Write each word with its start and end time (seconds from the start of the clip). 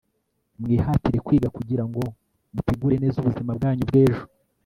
mwihatire 0.61 1.17
kwiga 1.25 1.49
kugira 1.57 1.83
ngo 1.89 2.01
mutegure 2.53 2.95
neza 3.03 3.17
ubuzima 3.19 3.51
bwanyu 3.57 3.83
bw 3.89 3.95
ejo 4.05 4.23